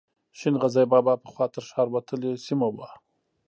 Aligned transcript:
شین 0.37 0.55
غزي 0.61 0.83
بابا 0.91 1.13
پخوا 1.23 1.45
تر 1.53 1.63
ښار 1.69 1.87
وتلې 1.91 2.31
سیمه 2.45 2.67
وه. 2.75 2.89